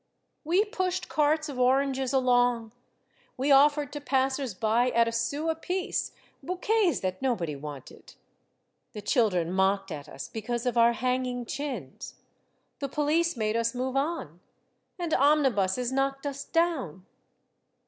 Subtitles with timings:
[0.43, 2.71] We pushed carts of oranges along,
[3.37, 8.15] we offered to passers by at a sou apiece bou quets that nobody wanted.
[8.93, 12.15] The children mocked at us because of our hanging chins,
[12.79, 14.39] the police made us move on,
[14.97, 17.05] and omnibuses knocked us down.